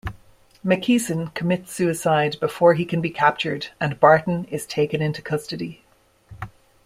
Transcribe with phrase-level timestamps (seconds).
[0.65, 5.83] McKeeson commits suicide before he can be captured and Barton is taken into custody.